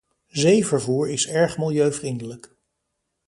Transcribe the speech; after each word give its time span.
Zeevervoer 0.27 1.09
is 1.09 1.27
erg 1.27 1.57
milieuvriendelijk. 1.57 2.55